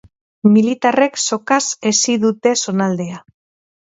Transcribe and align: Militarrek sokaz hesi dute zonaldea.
Militarrek 0.53 1.21
sokaz 1.25 1.61
hesi 1.91 2.17
dute 2.25 2.55
zonaldea. 2.67 3.21